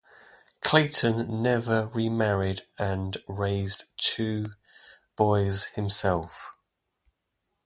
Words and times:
Clayton 0.61 1.43
never 1.43 1.85
remarried 1.89 2.61
and 2.79 3.15
raised 3.27 3.81
the 3.83 4.01
two 4.01 4.53
boys 5.15 5.65
himself. 5.65 6.57